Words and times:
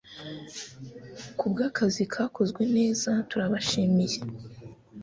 Kubwakazi 1.37 2.03
kakozwe 2.13 2.61
neza 2.77 3.11
turabashimiye 3.29 4.17